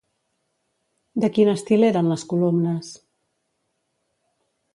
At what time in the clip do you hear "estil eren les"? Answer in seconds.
1.53-2.25